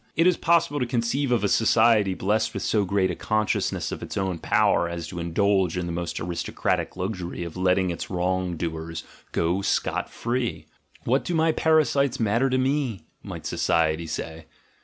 It 0.15 0.25
is 0.25 0.35
possible 0.35 0.79
to 0.79 0.87
conceive 0.87 1.31
of 1.31 1.43
a 1.43 1.47
society 1.47 2.15
blessed 2.15 2.55
with 2.55 2.63
so 2.63 2.85
great 2.85 3.11
a 3.11 3.15
consciousness 3.15 3.91
of 3.91 4.01
its 4.01 4.17
own 4.17 4.39
power 4.39 4.89
as 4.89 5.05
to 5.09 5.19
indulge 5.19 5.77
in 5.77 5.85
the 5.85 5.91
most 5.91 6.19
aristocratic 6.19 6.97
luxury 6.97 7.43
of 7.43 7.55
letting 7.55 7.91
its 7.91 8.09
wrong 8.09 8.57
doers 8.57 9.03
go 9.31 9.61
scot 9.61 10.09
jree.— 10.09 10.65
"What 11.05 11.23
do 11.23 11.35
my 11.35 11.51
para 11.51 11.85
sites 11.85 12.19
matter 12.19 12.49
to 12.49 12.57
me?" 12.57 13.05
might 13.21 13.45
society 13.45 14.07
say. 14.07 14.47